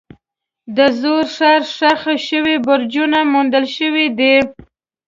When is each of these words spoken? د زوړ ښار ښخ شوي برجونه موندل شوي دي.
د 0.75 0.77
زوړ 0.99 1.23
ښار 1.35 1.61
ښخ 1.75 2.01
شوي 2.27 2.55
برجونه 2.67 3.19
موندل 3.31 3.65
شوي 3.77 4.05
دي. 4.19 4.35